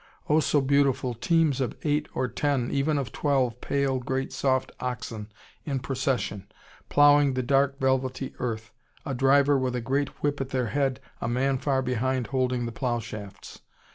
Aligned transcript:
Oh, 0.27 0.39
so 0.39 0.61
beautiful, 0.61 1.13
teams 1.13 1.61
of 1.61 1.77
eight, 1.83 2.09
or 2.15 2.27
ten, 2.27 2.71
even 2.71 2.97
of 2.97 3.11
twelve 3.11 3.61
pale, 3.61 3.99
great 3.99 4.33
soft 4.33 4.71
oxen 4.79 5.31
in 5.63 5.77
procession, 5.77 6.51
ploughing 6.89 7.35
the 7.35 7.43
dark 7.43 7.79
velvety 7.79 8.33
earth, 8.39 8.71
a 9.05 9.13
driver 9.13 9.59
with 9.59 9.75
a 9.75 9.79
great 9.79 10.09
whip 10.23 10.41
at 10.41 10.49
their 10.49 10.69
head, 10.69 10.99
a 11.21 11.27
man 11.27 11.59
far 11.59 11.83
behind 11.83 12.25
holding 12.33 12.65
the 12.65 12.71
plough 12.71 12.97
shafts. 12.97 13.61